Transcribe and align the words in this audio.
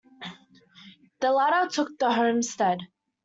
The 1.19 1.31
latter 1.31 1.69
took 1.69 1.99
the 1.99 2.11
homestead. 2.13 2.79